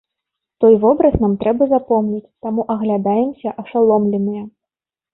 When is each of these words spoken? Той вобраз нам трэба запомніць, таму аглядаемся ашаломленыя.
Той 0.63 0.73
вобраз 0.85 1.15
нам 1.25 1.33
трэба 1.43 1.63
запомніць, 1.75 2.31
таму 2.47 2.61
аглядаемся 2.77 3.49
ашаломленыя. 3.65 4.43